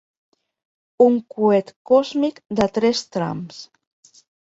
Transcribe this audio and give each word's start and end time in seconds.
Un 1.05 1.19
coet 1.35 1.71
còsmic 1.93 2.43
de 2.63 2.71
tres 2.81 3.07
trams. 3.15 3.65